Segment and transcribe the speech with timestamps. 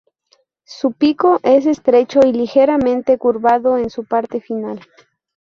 [0.65, 4.81] Su pico es estrecho y ligeramente curvado en su parte final.